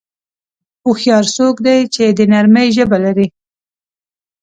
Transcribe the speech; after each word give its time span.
هوښیار 0.83 1.25
څوک 1.35 1.55
دی 1.65 1.79
چې 1.93 2.03
د 2.17 2.19
نرمۍ 2.31 2.67
ژبه 2.77 2.97
لري. 3.05 3.27